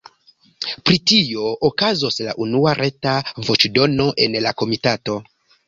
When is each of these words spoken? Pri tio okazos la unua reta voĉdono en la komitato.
Pri 0.89 0.95
tio 1.11 1.51
okazos 1.69 2.17
la 2.29 2.35
unua 2.47 2.75
reta 2.81 3.15
voĉdono 3.51 4.11
en 4.27 4.43
la 4.49 4.59
komitato. 4.65 5.23